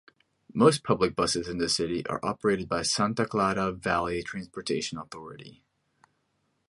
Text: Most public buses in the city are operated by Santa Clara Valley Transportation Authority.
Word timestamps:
Most 0.55 0.83
public 0.83 1.15
buses 1.15 1.47
in 1.47 1.59
the 1.59 1.69
city 1.69 2.03
are 2.07 2.19
operated 2.25 2.67
by 2.67 2.81
Santa 2.81 3.27
Clara 3.27 3.71
Valley 3.71 4.23
Transportation 4.23 4.97
Authority. 4.97 5.63